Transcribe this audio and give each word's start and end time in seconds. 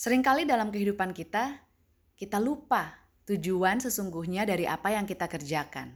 Seringkali 0.00 0.48
dalam 0.48 0.72
kehidupan 0.72 1.12
kita, 1.12 1.60
kita 2.16 2.40
lupa 2.40 2.88
tujuan 3.28 3.84
sesungguhnya 3.84 4.48
dari 4.48 4.64
apa 4.64 4.96
yang 4.96 5.04
kita 5.04 5.28
kerjakan. 5.28 5.92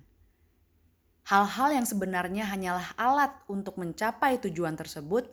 Hal-hal 1.24 1.80
yang 1.80 1.88
sebenarnya 1.88 2.44
hanyalah 2.44 2.92
alat 3.00 3.32
untuk 3.48 3.80
mencapai 3.80 4.36
tujuan 4.44 4.76
tersebut, 4.76 5.24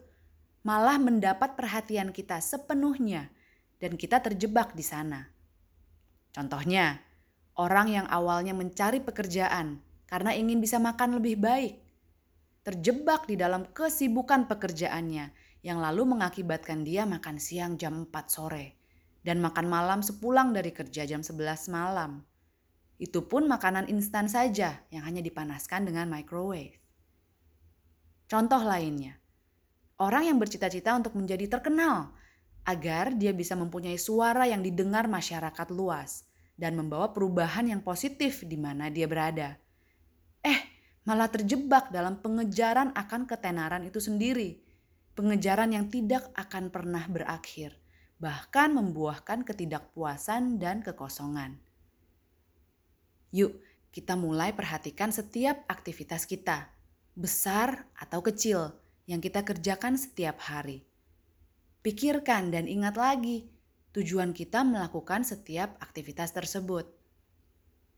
malah 0.64 0.96
mendapat 0.96 1.52
perhatian 1.52 2.16
kita 2.16 2.40
sepenuhnya, 2.40 3.28
dan 3.76 4.00
kita 4.00 4.24
terjebak 4.24 4.72
di 4.72 4.80
sana. 4.80 5.28
Contohnya, 6.32 6.96
orang 7.60 7.92
yang 7.92 8.06
awalnya 8.08 8.56
mencari 8.56 9.04
pekerjaan 9.04 9.84
karena 10.08 10.32
ingin 10.32 10.64
bisa 10.64 10.80
makan 10.80 11.20
lebih 11.20 11.36
baik, 11.36 11.76
terjebak 12.64 13.28
di 13.28 13.36
dalam 13.36 13.68
kesibukan 13.68 14.48
pekerjaannya 14.48 15.51
yang 15.62 15.78
lalu 15.78 16.02
mengakibatkan 16.10 16.82
dia 16.82 17.06
makan 17.06 17.38
siang 17.38 17.78
jam 17.78 18.06
4 18.10 18.10
sore 18.26 18.82
dan 19.22 19.38
makan 19.38 19.70
malam 19.70 20.02
sepulang 20.02 20.50
dari 20.50 20.74
kerja 20.74 21.06
jam 21.06 21.22
11 21.22 21.70
malam. 21.70 22.26
Itu 22.98 23.30
pun 23.30 23.46
makanan 23.46 23.86
instan 23.86 24.26
saja 24.26 24.82
yang 24.90 25.06
hanya 25.06 25.22
dipanaskan 25.22 25.86
dengan 25.86 26.10
microwave. 26.10 26.78
Contoh 28.26 28.62
lainnya, 28.62 29.18
orang 30.02 30.26
yang 30.34 30.38
bercita-cita 30.42 30.98
untuk 30.98 31.14
menjadi 31.14 31.46
terkenal 31.46 32.10
agar 32.66 33.14
dia 33.14 33.30
bisa 33.34 33.54
mempunyai 33.58 33.98
suara 33.98 34.46
yang 34.46 34.62
didengar 34.62 35.06
masyarakat 35.10 35.70
luas 35.74 36.26
dan 36.58 36.78
membawa 36.78 37.10
perubahan 37.10 37.70
yang 37.70 37.82
positif 37.82 38.46
di 38.46 38.58
mana 38.58 38.90
dia 38.90 39.06
berada. 39.06 39.58
Eh, 40.42 40.58
malah 41.06 41.30
terjebak 41.30 41.90
dalam 41.90 42.18
pengejaran 42.22 42.94
akan 42.94 43.26
ketenaran 43.26 43.82
itu 43.86 43.98
sendiri 43.98 44.71
pengejaran 45.12 45.72
yang 45.76 45.92
tidak 45.92 46.28
akan 46.32 46.72
pernah 46.72 47.04
berakhir, 47.08 47.76
bahkan 48.16 48.72
membuahkan 48.72 49.44
ketidakpuasan 49.44 50.56
dan 50.56 50.80
kekosongan. 50.80 51.60
Yuk, 53.32 53.56
kita 53.92 54.16
mulai 54.16 54.56
perhatikan 54.56 55.12
setiap 55.12 55.64
aktivitas 55.68 56.24
kita, 56.24 56.72
besar 57.12 57.88
atau 57.96 58.24
kecil, 58.24 58.72
yang 59.04 59.20
kita 59.20 59.44
kerjakan 59.44 59.98
setiap 59.98 60.40
hari. 60.48 60.86
Pikirkan 61.82 62.54
dan 62.54 62.70
ingat 62.70 62.94
lagi 62.94 63.50
tujuan 63.92 64.32
kita 64.32 64.64
melakukan 64.64 65.26
setiap 65.26 65.76
aktivitas 65.82 66.32
tersebut. 66.32 66.88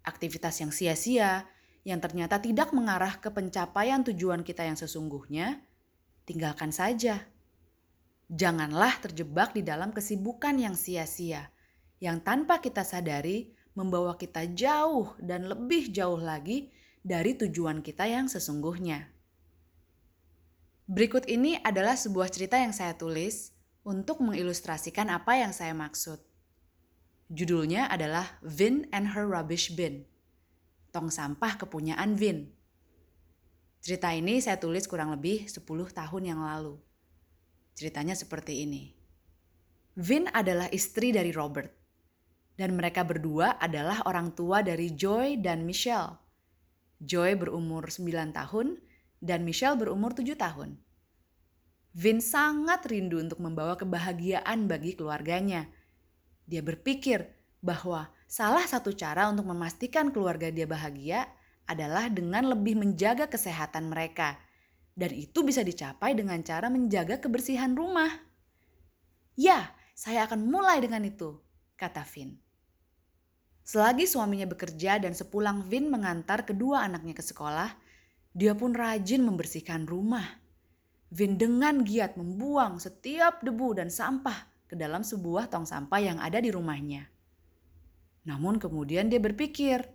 Aktivitas 0.02 0.58
yang 0.58 0.72
sia-sia, 0.74 1.46
yang 1.84 2.00
ternyata 2.00 2.40
tidak 2.40 2.72
mengarah 2.72 3.20
ke 3.20 3.28
pencapaian 3.30 4.02
tujuan 4.02 4.42
kita 4.42 4.64
yang 4.64 4.74
sesungguhnya, 4.74 5.62
tinggalkan 6.24 6.72
saja. 6.72 7.24
Janganlah 8.28 9.00
terjebak 9.04 9.52
di 9.52 9.62
dalam 9.62 9.92
kesibukan 9.92 10.56
yang 10.56 10.74
sia-sia, 10.74 11.52
yang 12.00 12.24
tanpa 12.24 12.58
kita 12.58 12.82
sadari 12.82 13.52
membawa 13.76 14.16
kita 14.16 14.48
jauh 14.50 15.12
dan 15.20 15.46
lebih 15.46 15.92
jauh 15.92 16.18
lagi 16.18 16.72
dari 17.04 17.36
tujuan 17.36 17.84
kita 17.84 18.08
yang 18.08 18.26
sesungguhnya. 18.26 19.12
Berikut 20.84 21.24
ini 21.28 21.60
adalah 21.60 21.96
sebuah 21.96 22.28
cerita 22.28 22.60
yang 22.60 22.72
saya 22.72 22.96
tulis 22.96 23.52
untuk 23.84 24.20
mengilustrasikan 24.24 25.12
apa 25.12 25.36
yang 25.36 25.52
saya 25.52 25.76
maksud. 25.76 26.20
Judulnya 27.32 27.88
adalah 27.88 28.40
Vin 28.44 28.88
and 28.92 29.12
Her 29.12 29.24
Rubbish 29.24 29.72
Bin. 29.72 30.04
Tong 30.92 31.08
sampah 31.08 31.56
kepunyaan 31.56 32.16
Vin. 32.16 32.52
Cerita 33.84 34.08
ini 34.16 34.40
saya 34.40 34.56
tulis 34.56 34.88
kurang 34.88 35.12
lebih 35.12 35.44
10 35.44 35.60
tahun 35.92 36.22
yang 36.24 36.40
lalu. 36.40 36.80
Ceritanya 37.76 38.16
seperti 38.16 38.64
ini. 38.64 38.96
Vin 40.00 40.24
adalah 40.32 40.72
istri 40.72 41.12
dari 41.12 41.28
Robert. 41.36 41.68
Dan 42.56 42.80
mereka 42.80 43.04
berdua 43.04 43.60
adalah 43.60 44.00
orang 44.08 44.32
tua 44.32 44.64
dari 44.64 44.96
Joy 44.96 45.36
dan 45.36 45.68
Michelle. 45.68 46.16
Joy 46.96 47.36
berumur 47.36 47.92
9 47.92 48.08
tahun 48.32 48.80
dan 49.20 49.44
Michelle 49.44 49.76
berumur 49.76 50.16
7 50.16 50.32
tahun. 50.32 50.80
Vin 51.92 52.24
sangat 52.24 52.88
rindu 52.88 53.20
untuk 53.20 53.36
membawa 53.44 53.76
kebahagiaan 53.76 54.64
bagi 54.64 54.96
keluarganya. 54.96 55.68
Dia 56.48 56.64
berpikir 56.64 57.28
bahwa 57.60 58.08
salah 58.24 58.64
satu 58.64 58.96
cara 58.96 59.28
untuk 59.28 59.44
memastikan 59.44 60.08
keluarga 60.08 60.48
dia 60.48 60.64
bahagia 60.64 61.28
adalah 61.64 62.12
dengan 62.12 62.52
lebih 62.52 62.76
menjaga 62.76 63.28
kesehatan 63.28 63.88
mereka. 63.88 64.36
Dan 64.94 65.10
itu 65.10 65.42
bisa 65.42 65.66
dicapai 65.66 66.14
dengan 66.14 66.38
cara 66.46 66.70
menjaga 66.70 67.18
kebersihan 67.18 67.74
rumah. 67.74 68.10
Ya, 69.34 69.74
saya 69.98 70.30
akan 70.30 70.46
mulai 70.46 70.78
dengan 70.78 71.02
itu, 71.02 71.34
kata 71.74 72.06
Vin. 72.06 72.38
Selagi 73.64 74.06
suaminya 74.06 74.46
bekerja 74.46 75.02
dan 75.02 75.16
sepulang 75.16 75.66
Vin 75.66 75.90
mengantar 75.90 76.46
kedua 76.46 76.86
anaknya 76.86 77.16
ke 77.16 77.24
sekolah, 77.24 77.74
dia 78.30 78.54
pun 78.54 78.70
rajin 78.76 79.24
membersihkan 79.24 79.88
rumah. 79.88 80.38
Vin 81.10 81.34
dengan 81.34 81.82
giat 81.82 82.14
membuang 82.14 82.78
setiap 82.78 83.42
debu 83.42 83.78
dan 83.78 83.90
sampah 83.90 84.46
ke 84.70 84.74
dalam 84.74 85.02
sebuah 85.02 85.50
tong 85.50 85.66
sampah 85.66 86.00
yang 86.02 86.18
ada 86.18 86.38
di 86.38 86.50
rumahnya. 86.50 87.06
Namun 88.26 88.58
kemudian 88.58 89.06
dia 89.06 89.22
berpikir, 89.22 89.86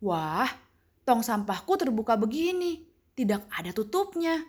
"Wah, 0.00 0.48
tong 1.08 1.24
sampahku 1.24 1.80
terbuka 1.80 2.20
begini, 2.20 2.84
tidak 3.16 3.48
ada 3.48 3.72
tutupnya. 3.72 4.44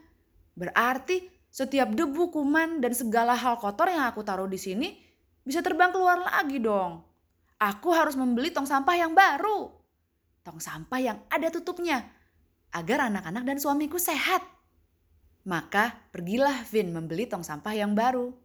Berarti 0.59 1.23
setiap 1.47 1.95
debu, 1.95 2.35
kuman, 2.35 2.83
dan 2.83 2.91
segala 2.91 3.31
hal 3.31 3.55
kotor 3.63 3.87
yang 3.87 4.03
aku 4.03 4.19
taruh 4.27 4.51
di 4.51 4.59
sini 4.59 4.99
bisa 5.39 5.63
terbang 5.63 5.95
keluar 5.95 6.19
lagi 6.19 6.59
dong. 6.59 6.99
Aku 7.55 7.95
harus 7.95 8.19
membeli 8.19 8.51
tong 8.51 8.67
sampah 8.67 8.95
yang 8.99 9.15
baru. 9.15 9.71
Tong 10.43 10.59
sampah 10.59 10.99
yang 10.99 11.17
ada 11.31 11.47
tutupnya, 11.47 12.03
agar 12.75 13.07
anak-anak 13.07 13.43
dan 13.47 13.57
suamiku 13.63 13.95
sehat. 13.95 14.43
Maka 15.47 15.95
pergilah 16.11 16.67
Vin 16.67 16.91
membeli 16.91 17.23
tong 17.23 17.47
sampah 17.47 17.71
yang 17.71 17.95
baru. 17.95 18.35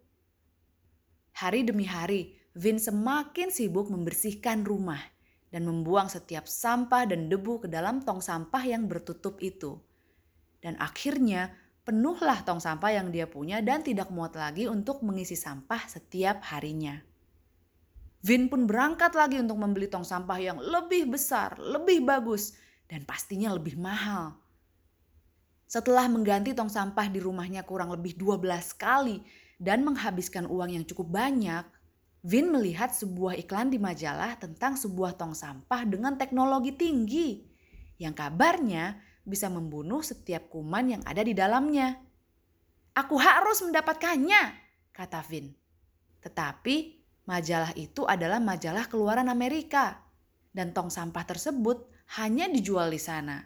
Hari 1.34 1.66
demi 1.66 1.82
hari, 1.82 2.38
Vin 2.54 2.78
semakin 2.78 3.50
sibuk 3.50 3.90
membersihkan 3.90 4.62
rumah 4.62 5.13
dan 5.54 5.70
membuang 5.70 6.10
setiap 6.10 6.50
sampah 6.50 7.06
dan 7.06 7.30
debu 7.30 7.62
ke 7.62 7.68
dalam 7.70 8.02
tong 8.02 8.18
sampah 8.18 8.66
yang 8.66 8.90
bertutup 8.90 9.38
itu. 9.38 9.78
Dan 10.58 10.74
akhirnya 10.82 11.54
penuhlah 11.86 12.42
tong 12.42 12.58
sampah 12.58 12.90
yang 12.90 13.14
dia 13.14 13.30
punya 13.30 13.62
dan 13.62 13.86
tidak 13.86 14.10
muat 14.10 14.34
lagi 14.34 14.66
untuk 14.66 15.06
mengisi 15.06 15.38
sampah 15.38 15.86
setiap 15.86 16.42
harinya. 16.50 16.98
Vin 18.26 18.50
pun 18.50 18.66
berangkat 18.66 19.14
lagi 19.14 19.38
untuk 19.38 19.62
membeli 19.62 19.86
tong 19.86 20.02
sampah 20.02 20.42
yang 20.42 20.58
lebih 20.58 21.06
besar, 21.06 21.54
lebih 21.62 22.02
bagus, 22.02 22.58
dan 22.90 23.06
pastinya 23.06 23.54
lebih 23.54 23.78
mahal. 23.78 24.34
Setelah 25.70 26.10
mengganti 26.10 26.50
tong 26.50 26.72
sampah 26.72 27.06
di 27.06 27.22
rumahnya 27.22 27.62
kurang 27.62 27.94
lebih 27.94 28.18
12 28.18 28.42
kali 28.74 29.22
dan 29.62 29.86
menghabiskan 29.86 30.50
uang 30.50 30.74
yang 30.74 30.82
cukup 30.82 31.14
banyak, 31.14 31.62
Vin 32.24 32.48
melihat 32.48 32.88
sebuah 32.88 33.36
iklan 33.36 33.68
di 33.68 33.76
majalah 33.76 34.40
tentang 34.40 34.80
sebuah 34.80 35.20
tong 35.20 35.36
sampah 35.36 35.84
dengan 35.84 36.16
teknologi 36.16 36.72
tinggi 36.72 37.44
yang 38.00 38.16
kabarnya 38.16 38.96
bisa 39.28 39.52
membunuh 39.52 40.00
setiap 40.00 40.48
kuman 40.48 40.96
yang 40.96 41.02
ada 41.04 41.20
di 41.20 41.36
dalamnya. 41.36 42.00
Aku 42.96 43.20
harus 43.20 43.60
mendapatkannya, 43.60 44.40
kata 44.96 45.20
Vin. 45.28 45.52
Tetapi 46.24 46.76
majalah 47.28 47.76
itu 47.76 48.08
adalah 48.08 48.40
majalah 48.40 48.88
keluaran 48.88 49.28
Amerika 49.28 50.00
dan 50.56 50.72
tong 50.72 50.88
sampah 50.88 51.28
tersebut 51.28 51.92
hanya 52.16 52.48
dijual 52.48 52.88
di 52.88 53.00
sana. 53.04 53.36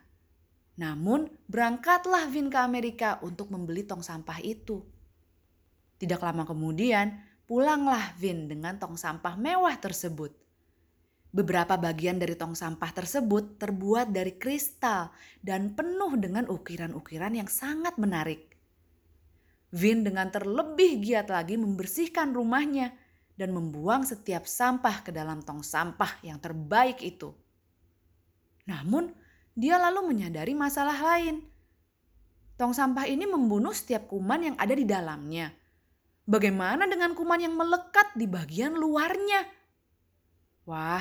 Namun 0.79 1.27
berangkatlah 1.51 2.31
Vin 2.31 2.47
ke 2.47 2.63
Amerika 2.63 3.19
untuk 3.27 3.51
membeli 3.51 3.83
tong 3.83 4.07
sampah 4.07 4.39
itu. 4.39 4.87
Tidak 5.99 6.23
lama 6.23 6.47
kemudian, 6.47 7.28
Pulanglah 7.49 8.13
Vin 8.21 8.45
dengan 8.45 8.77
tong 8.77 9.01
sampah 9.01 9.33
mewah 9.41 9.73
tersebut. 9.81 10.37
Beberapa 11.33 11.81
bagian 11.81 12.21
dari 12.21 12.37
tong 12.37 12.53
sampah 12.53 12.93
tersebut 12.93 13.57
terbuat 13.57 14.13
dari 14.13 14.37
kristal 14.37 15.09
dan 15.41 15.73
penuh 15.73 16.13
dengan 16.21 16.45
ukiran-ukiran 16.45 17.33
yang 17.33 17.49
sangat 17.49 17.97
menarik. 17.97 18.53
Vin 19.73 20.05
dengan 20.05 20.29
terlebih 20.29 21.01
giat 21.01 21.33
lagi 21.33 21.57
membersihkan 21.57 22.37
rumahnya 22.37 22.93
dan 23.33 23.57
membuang 23.57 24.05
setiap 24.05 24.45
sampah 24.45 25.01
ke 25.01 25.09
dalam 25.09 25.41
tong 25.41 25.65
sampah 25.65 26.21
yang 26.21 26.37
terbaik 26.37 27.01
itu. 27.01 27.33
Namun, 28.69 29.09
dia 29.57 29.81
lalu 29.81 30.05
menyadari 30.13 30.53
masalah 30.53 31.01
lain. 31.01 31.41
Tong 32.61 32.77
sampah 32.77 33.09
ini 33.09 33.25
membunuh 33.25 33.73
setiap 33.73 34.05
kuman 34.05 34.53
yang 34.53 34.57
ada 34.61 34.77
di 34.77 34.85
dalamnya 34.85 35.49
Bagaimana 36.29 36.85
dengan 36.85 37.17
kuman 37.17 37.41
yang 37.41 37.57
melekat 37.57 38.13
di 38.13 38.29
bagian 38.29 38.77
luarnya? 38.77 39.49
Wah, 40.69 41.01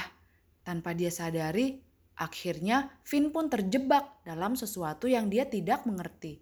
tanpa 0.64 0.96
dia 0.96 1.12
sadari, 1.12 1.84
akhirnya 2.16 2.96
Vin 3.04 3.36
pun 3.36 3.52
terjebak 3.52 4.24
dalam 4.24 4.56
sesuatu 4.56 5.04
yang 5.12 5.28
dia 5.28 5.44
tidak 5.44 5.84
mengerti. 5.84 6.40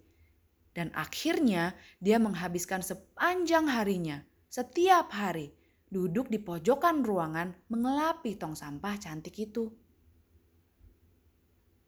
Dan 0.70 0.94
akhirnya 0.94 1.74
dia 1.98 2.22
menghabiskan 2.22 2.78
sepanjang 2.78 3.66
harinya, 3.66 4.22
setiap 4.46 5.10
hari, 5.10 5.50
duduk 5.90 6.30
di 6.30 6.38
pojokan 6.38 7.02
ruangan 7.02 7.58
mengelapi 7.66 8.38
tong 8.38 8.54
sampah 8.54 9.02
cantik 9.02 9.34
itu. 9.34 9.66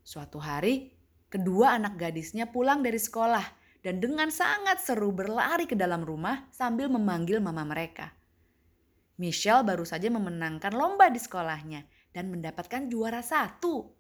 Suatu 0.03 0.43
hari, 0.43 0.91
kedua 1.31 1.79
anak 1.79 1.95
gadisnya 1.95 2.51
pulang 2.51 2.83
dari 2.83 2.99
sekolah 2.99 3.58
dan 3.83 4.03
dengan 4.03 4.29
sangat 4.29 4.83
seru 4.83 5.15
berlari 5.15 5.65
ke 5.65 5.79
dalam 5.79 6.03
rumah 6.03 6.51
sambil 6.51 6.91
memanggil 6.91 7.39
mama 7.39 7.63
mereka. 7.63 8.11
Michelle 9.19 9.67
baru 9.67 9.83
saja 9.83 10.07
memenangkan 10.11 10.71
lomba 10.75 11.11
di 11.11 11.19
sekolahnya 11.19 11.83
dan 12.15 12.31
mendapatkan 12.31 12.87
juara 12.87 13.19
satu. 13.19 13.91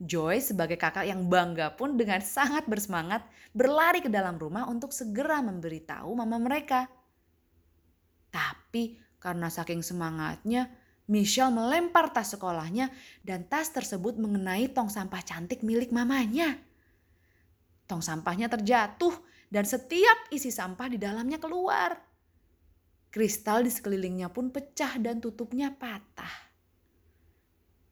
Joy 0.00 0.40
sebagai 0.40 0.80
kakak 0.80 1.04
yang 1.04 1.28
bangga 1.28 1.76
pun 1.76 2.00
dengan 2.00 2.24
sangat 2.24 2.64
bersemangat 2.64 3.20
berlari 3.52 4.00
ke 4.00 4.08
dalam 4.08 4.40
rumah 4.40 4.64
untuk 4.64 4.96
segera 4.96 5.44
memberitahu 5.44 6.08
mama 6.16 6.40
mereka. 6.40 6.88
Tapi 8.32 8.96
karena 9.20 9.52
saking 9.52 9.84
semangatnya, 9.84 10.72
Michelle 11.10 11.52
melempar 11.52 12.14
tas 12.16 12.32
sekolahnya 12.32 12.88
dan 13.20 13.44
tas 13.44 13.68
tersebut 13.68 14.16
mengenai 14.16 14.72
tong 14.72 14.88
sampah 14.88 15.20
cantik 15.20 15.60
milik 15.60 15.92
mamanya. 15.92 16.56
Tong 17.90 17.98
sampahnya 17.98 18.46
terjatuh 18.46 19.10
dan 19.50 19.66
setiap 19.66 20.30
isi 20.30 20.54
sampah 20.54 20.86
di 20.86 20.94
dalamnya 20.94 21.42
keluar. 21.42 21.98
Kristal 23.10 23.66
di 23.66 23.70
sekelilingnya 23.74 24.30
pun 24.30 24.54
pecah 24.54 24.94
dan 25.02 25.18
tutupnya 25.18 25.74
patah. 25.74 26.30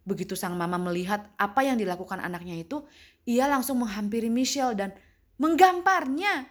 Begitu 0.07 0.39
sang 0.39 0.55
mama 0.55 0.79
melihat 0.79 1.27
apa 1.35 1.67
yang 1.67 1.75
dilakukan 1.75 2.23
anaknya 2.23 2.63
itu, 2.63 2.87
ia 3.27 3.51
langsung 3.51 3.83
menghampiri 3.83 4.31
Michelle 4.31 4.79
dan 4.79 4.95
menggamparnya. 5.43 6.47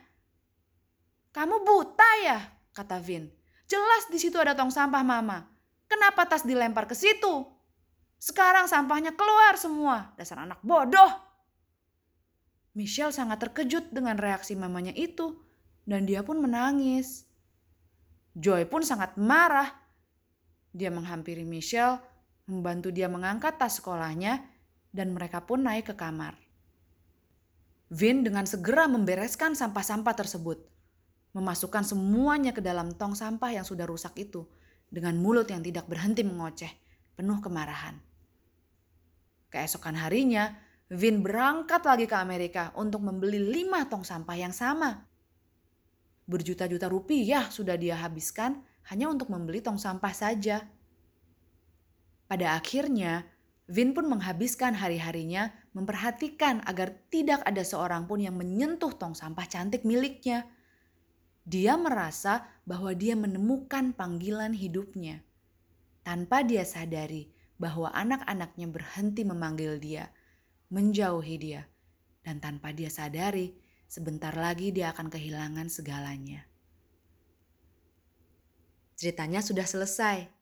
Kamu 1.32 1.64
buta 1.64 2.12
ya? 2.28 2.40
kata 2.76 3.00
Vin. 3.00 3.32
Jelas 3.72 4.12
di 4.12 4.20
situ 4.20 4.36
ada 4.36 4.60
tong 4.60 4.76
sampah 4.76 5.08
mama. 5.08 5.48
Kenapa 5.88 6.28
tas 6.28 6.44
dilempar 6.44 6.84
ke 6.84 6.94
situ? 7.00 7.48
Sekarang 8.20 8.68
sampahnya 8.68 9.16
keluar 9.16 9.56
semua. 9.56 10.12
Dasar 10.20 10.44
anak 10.44 10.60
bodoh. 10.60 11.27
Michelle 12.78 13.10
sangat 13.10 13.42
terkejut 13.42 13.90
dengan 13.90 14.22
reaksi 14.22 14.54
mamanya 14.54 14.94
itu 14.94 15.42
dan 15.90 16.06
dia 16.06 16.22
pun 16.22 16.38
menangis. 16.38 17.26
Joy 18.38 18.70
pun 18.70 18.86
sangat 18.86 19.18
marah. 19.18 19.74
Dia 20.78 20.94
menghampiri 20.94 21.42
Michelle 21.42 21.98
membantu 22.48 22.90
dia 22.96 23.12
mengangkat 23.12 23.60
tas 23.60 23.78
sekolahnya, 23.78 24.40
dan 24.96 25.12
mereka 25.12 25.44
pun 25.44 25.68
naik 25.68 25.92
ke 25.92 25.96
kamar. 26.00 26.34
Vin 27.92 28.24
dengan 28.24 28.48
segera 28.48 28.88
membereskan 28.88 29.54
sampah-sampah 29.54 30.16
tersebut, 30.16 30.64
memasukkan 31.36 31.84
semuanya 31.84 32.56
ke 32.56 32.64
dalam 32.64 32.96
tong 32.96 33.16
sampah 33.16 33.52
yang 33.52 33.68
sudah 33.68 33.84
rusak 33.84 34.16
itu, 34.16 34.48
dengan 34.88 35.20
mulut 35.20 35.52
yang 35.52 35.60
tidak 35.60 35.88
berhenti 35.92 36.24
mengoceh, 36.24 36.72
penuh 37.20 37.40
kemarahan. 37.44 38.00
Keesokan 39.52 39.96
harinya, 40.00 40.56
Vin 40.88 41.20
berangkat 41.20 41.84
lagi 41.84 42.08
ke 42.08 42.16
Amerika 42.16 42.72
untuk 42.80 43.04
membeli 43.04 43.44
lima 43.44 43.84
tong 43.92 44.08
sampah 44.08 44.38
yang 44.40 44.56
sama. 44.56 45.04
Berjuta-juta 46.24 46.88
rupiah 46.88 47.52
sudah 47.52 47.76
dia 47.76 48.00
habiskan 48.00 48.64
hanya 48.88 49.12
untuk 49.12 49.28
membeli 49.28 49.60
tong 49.60 49.76
sampah 49.76 50.16
saja. 50.16 50.64
Pada 52.28 52.56
akhirnya, 52.56 53.28
Vin 53.68 53.92
pun 53.92 54.08
menghabiskan 54.08 54.80
hari-harinya 54.80 55.52
memperhatikan 55.76 56.64
agar 56.64 56.96
tidak 57.12 57.44
ada 57.44 57.68
seorang 57.68 58.08
pun 58.08 58.24
yang 58.24 58.40
menyentuh 58.40 58.96
tong 58.96 59.12
sampah 59.12 59.44
cantik 59.44 59.84
miliknya. 59.84 60.48
Dia 61.44 61.76
merasa 61.76 62.48
bahwa 62.64 62.96
dia 62.96 63.20
menemukan 63.20 63.92
panggilan 63.92 64.56
hidupnya. 64.56 65.20
Tanpa 66.08 66.48
dia 66.48 66.64
sadari 66.64 67.28
bahwa 67.60 67.92
anak-anaknya 67.92 68.68
berhenti 68.72 69.28
memanggil 69.28 69.76
dia, 69.84 70.08
menjauhi 70.70 71.36
dia, 71.40 71.68
dan 72.24 72.44
tanpa 72.44 72.76
dia 72.76 72.92
sadari, 72.92 73.56
sebentar 73.88 74.36
lagi 74.36 74.72
dia 74.72 74.92
akan 74.92 75.08
kehilangan 75.08 75.68
segalanya. 75.72 76.44
Ceritanya 78.98 79.46
sudah 79.46 79.64
selesai 79.64 80.38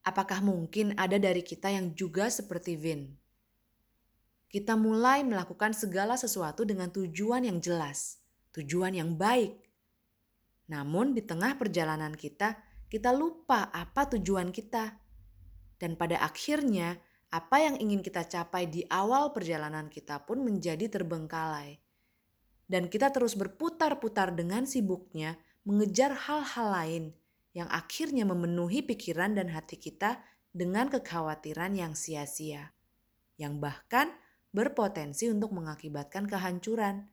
Apakah 0.00 0.40
mungkin 0.40 0.96
ada 0.96 1.20
dari 1.20 1.44
kita 1.44 1.68
yang 1.68 1.92
juga 1.92 2.32
seperti 2.32 2.72
Vin? 2.72 3.20
Kita 4.48 4.72
mulai 4.72 5.20
melakukan 5.20 5.76
segala 5.76 6.16
sesuatu 6.16 6.64
dengan 6.64 6.88
tujuan 6.88 7.44
yang 7.44 7.60
jelas, 7.60 8.16
tujuan 8.56 8.96
yang 8.96 9.20
baik. 9.20 9.60
Namun 10.72 11.12
di 11.12 11.20
tengah 11.20 11.52
perjalanan 11.60 12.16
kita, 12.16 12.56
kita 12.88 13.12
lupa 13.12 13.68
apa 13.70 14.08
tujuan 14.16 14.48
kita. 14.50 14.96
Dan 15.76 16.00
pada 16.00 16.24
akhirnya, 16.24 16.96
apa 17.30 17.62
yang 17.62 17.78
ingin 17.78 18.02
kita 18.02 18.26
capai 18.26 18.66
di 18.66 18.82
awal 18.90 19.30
perjalanan 19.30 19.86
kita 19.86 20.26
pun 20.26 20.42
menjadi 20.42 20.90
terbengkalai. 20.90 21.78
Dan 22.66 22.90
kita 22.90 23.10
terus 23.10 23.38
berputar-putar 23.38 24.34
dengan 24.34 24.66
sibuknya 24.66 25.38
mengejar 25.62 26.14
hal-hal 26.14 26.68
lain 26.70 27.04
yang 27.54 27.66
akhirnya 27.70 28.22
memenuhi 28.26 28.82
pikiran 28.82 29.34
dan 29.34 29.50
hati 29.50 29.78
kita 29.78 30.22
dengan 30.50 30.90
kekhawatiran 30.90 31.74
yang 31.74 31.94
sia-sia, 31.94 32.74
yang 33.38 33.58
bahkan 33.58 34.10
berpotensi 34.50 35.30
untuk 35.30 35.54
mengakibatkan 35.54 36.26
kehancuran. 36.26 37.06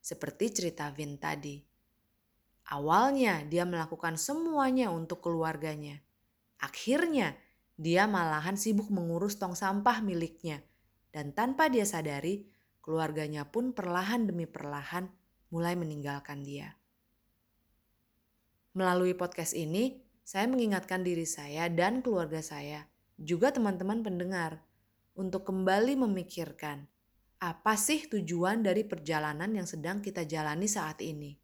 Seperti 0.00 0.52
cerita 0.52 0.92
Vin 0.92 1.16
tadi. 1.16 1.60
Awalnya 2.66 3.46
dia 3.48 3.64
melakukan 3.64 4.20
semuanya 4.20 4.92
untuk 4.92 5.24
keluarganya. 5.24 6.02
Akhirnya 6.60 7.36
dia 7.76 8.08
malahan 8.08 8.56
sibuk 8.56 8.88
mengurus 8.88 9.36
tong 9.36 9.52
sampah 9.52 10.00
miliknya. 10.00 10.64
Dan 11.12 11.32
tanpa 11.32 11.68
dia 11.68 11.84
sadari, 11.84 12.48
keluarganya 12.80 13.48
pun 13.48 13.72
perlahan 13.72 14.28
demi 14.28 14.44
perlahan 14.44 15.08
mulai 15.52 15.76
meninggalkan 15.76 16.44
dia. 16.44 16.76
Melalui 18.76 19.16
podcast 19.16 19.56
ini, 19.56 20.04
saya 20.20 20.44
mengingatkan 20.50 21.00
diri 21.00 21.24
saya 21.24 21.68
dan 21.72 22.04
keluarga 22.04 22.44
saya, 22.44 22.84
juga 23.16 23.48
teman-teman 23.48 24.04
pendengar, 24.04 24.60
untuk 25.16 25.48
kembali 25.48 25.96
memikirkan 25.96 26.84
apa 27.40 27.76
sih 27.76 28.04
tujuan 28.08 28.60
dari 28.60 28.84
perjalanan 28.84 29.48
yang 29.52 29.64
sedang 29.64 30.04
kita 30.04 30.28
jalani 30.28 30.68
saat 30.68 31.00
ini. 31.00 31.36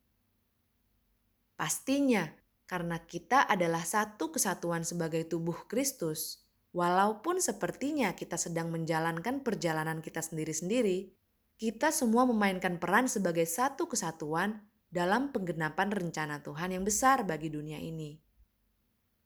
Pastinya, 1.56 2.28
karena 2.66 3.00
kita 3.02 3.44
adalah 3.44 3.84
satu 3.84 4.32
kesatuan 4.32 4.82
sebagai 4.86 5.28
tubuh 5.28 5.68
Kristus, 5.68 6.42
walaupun 6.72 7.38
sepertinya 7.38 8.16
kita 8.16 8.40
sedang 8.40 8.72
menjalankan 8.72 9.44
perjalanan 9.44 10.00
kita 10.00 10.24
sendiri-sendiri, 10.24 11.12
kita 11.60 11.92
semua 11.94 12.26
memainkan 12.26 12.80
peran 12.80 13.06
sebagai 13.06 13.44
satu 13.44 13.86
kesatuan 13.86 14.64
dalam 14.92 15.30
penggenapan 15.30 15.88
rencana 15.88 16.44
Tuhan 16.44 16.74
yang 16.76 16.84
besar 16.84 17.24
bagi 17.24 17.48
dunia 17.48 17.80
ini. 17.80 18.18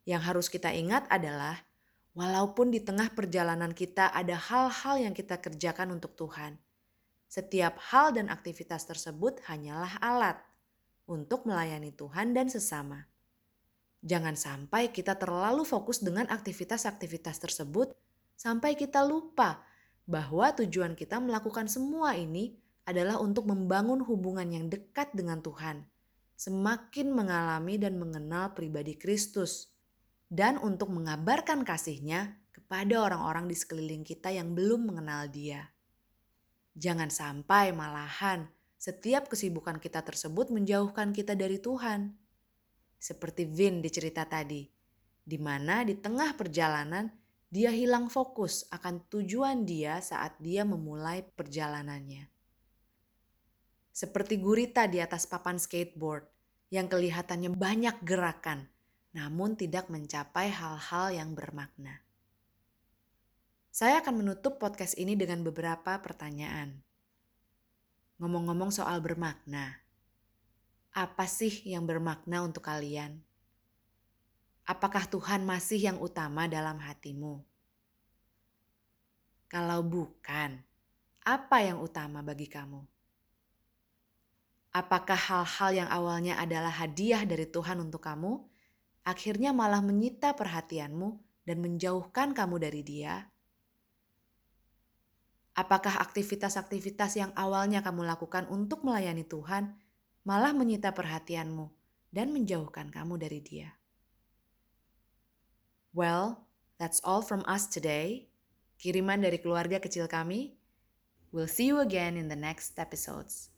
Yang 0.07 0.23
harus 0.23 0.47
kita 0.47 0.71
ingat 0.71 1.11
adalah, 1.11 1.59
walaupun 2.15 2.71
di 2.71 2.79
tengah 2.79 3.11
perjalanan 3.11 3.75
kita 3.75 4.15
ada 4.15 4.39
hal-hal 4.39 5.03
yang 5.03 5.15
kita 5.17 5.43
kerjakan 5.43 5.97
untuk 5.97 6.15
Tuhan, 6.15 6.55
setiap 7.27 7.83
hal 7.91 8.15
dan 8.15 8.31
aktivitas 8.31 8.87
tersebut 8.87 9.43
hanyalah 9.51 9.99
alat 9.99 10.39
untuk 11.11 11.43
melayani 11.47 11.91
Tuhan 11.91 12.31
dan 12.35 12.47
sesama. 12.47 13.11
Jangan 14.05 14.37
sampai 14.37 14.93
kita 14.93 15.17
terlalu 15.17 15.65
fokus 15.65 16.05
dengan 16.05 16.29
aktivitas-aktivitas 16.29 17.41
tersebut 17.41 17.97
sampai 18.37 18.77
kita 18.77 19.05
lupa 19.05 19.65
bahwa 20.07 20.53
tujuan 20.55 20.95
kita 20.95 21.19
melakukan 21.19 21.67
semua 21.67 22.15
ini 22.15 22.55
adalah 22.87 23.19
untuk 23.19 23.51
membangun 23.51 23.99
hubungan 24.07 24.47
yang 24.47 24.71
dekat 24.71 25.11
dengan 25.11 25.43
Tuhan, 25.43 25.83
semakin 26.39 27.11
mengalami 27.11 27.75
dan 27.83 27.99
mengenal 27.99 28.55
pribadi 28.55 28.95
Kristus, 28.95 29.75
dan 30.31 30.59
untuk 30.63 30.95
mengabarkan 30.95 31.67
kasihnya 31.67 32.39
kepada 32.55 33.03
orang-orang 33.03 33.51
di 33.51 33.57
sekeliling 33.59 34.07
kita 34.07 34.31
yang 34.31 34.55
belum 34.55 34.87
mengenal 34.95 35.27
dia. 35.27 35.75
Jangan 36.79 37.11
sampai 37.11 37.75
malahan 37.75 38.47
setiap 38.77 39.33
kesibukan 39.33 39.81
kita 39.81 40.05
tersebut 40.05 40.53
menjauhkan 40.53 41.11
kita 41.11 41.35
dari 41.35 41.59
Tuhan. 41.59 42.15
Seperti 42.97 43.45
Vin 43.45 43.85
di 43.85 43.93
cerita 43.93 44.27
tadi, 44.27 44.67
di 45.21 45.39
mana 45.39 45.85
di 45.85 45.95
tengah 45.97 46.35
perjalanan 46.35 47.07
dia 47.47 47.71
hilang 47.71 48.11
fokus 48.11 48.67
akan 48.75 49.07
tujuan 49.13 49.63
dia 49.63 50.03
saat 50.03 50.35
dia 50.43 50.67
memulai 50.67 51.23
perjalanannya 51.23 52.37
seperti 53.97 54.37
gurita 54.37 54.85
di 54.85 55.01
atas 55.01 55.25
papan 55.25 55.57
skateboard 55.57 56.29
yang 56.69 56.85
kelihatannya 56.85 57.57
banyak 57.57 58.05
gerakan, 58.05 58.69
namun 59.17 59.57
tidak 59.57 59.89
mencapai 59.89 60.53
hal-hal 60.53 61.17
yang 61.17 61.33
bermakna. 61.33 62.05
Saya 63.73 64.05
akan 64.05 64.21
menutup 64.21 64.61
podcast 64.61 65.01
ini 65.01 65.17
dengan 65.17 65.41
beberapa 65.41 65.97
pertanyaan. 66.05 66.77
Ngomong-ngomong 68.21 68.69
soal 68.69 69.01
bermakna, 69.01 69.81
apa 70.97 71.29
sih 71.29 71.53
yang 71.69 71.85
bermakna 71.85 72.41
untuk 72.41 72.65
kalian? 72.65 73.21
Apakah 74.65 75.05
Tuhan 75.05 75.45
masih 75.45 75.77
yang 75.93 76.01
utama 76.01 76.49
dalam 76.49 76.81
hatimu? 76.81 77.45
Kalau 79.53 79.85
bukan, 79.85 80.57
apa 81.21 81.57
yang 81.61 81.85
utama 81.85 82.25
bagi 82.25 82.49
kamu? 82.49 82.81
Apakah 84.73 85.21
hal-hal 85.21 85.71
yang 85.85 85.89
awalnya 85.93 86.41
adalah 86.41 86.73
hadiah 86.73 87.29
dari 87.29 87.45
Tuhan 87.45 87.77
untuk 87.77 88.01
kamu, 88.01 88.41
akhirnya 89.05 89.53
malah 89.53 89.85
menyita 89.85 90.33
perhatianmu 90.33 91.21
dan 91.45 91.61
menjauhkan 91.61 92.33
kamu 92.33 92.57
dari 92.57 92.81
Dia? 92.81 93.21
Apakah 95.57 96.01
aktivitas-aktivitas 96.09 97.21
yang 97.21 97.33
awalnya 97.37 97.85
kamu 97.85 98.05
lakukan 98.05 98.49
untuk 98.49 98.81
melayani 98.81 99.25
Tuhan 99.25 99.86
malah 100.27 100.51
menyita 100.51 100.91
perhatianmu 100.91 101.71
dan 102.11 102.35
menjauhkan 102.35 102.91
kamu 102.91 103.15
dari 103.15 103.39
Dia? 103.39 103.71
Well, 105.95 106.45
that's 106.83 106.99
all 107.07 107.23
from 107.23 107.47
us 107.47 107.71
today. 107.71 108.29
Kiriman 108.77 109.23
dari 109.23 109.39
keluarga 109.39 109.79
kecil 109.81 110.11
kami. 110.11 110.59
We'll 111.31 111.49
see 111.49 111.71
you 111.71 111.81
again 111.81 112.19
in 112.19 112.27
the 112.29 112.37
next 112.37 112.77
episodes. 112.77 113.49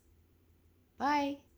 Bye. 0.95 1.48